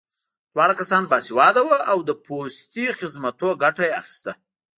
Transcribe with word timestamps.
دواړه 0.53 0.73
کسان 0.81 1.03
باسواده 1.11 1.61
وو 1.65 1.77
او 1.91 1.97
له 2.07 2.13
پوستي 2.25 2.85
خدمتونو 2.99 3.59
ګټه 3.63 3.85
اخیست 4.01 4.25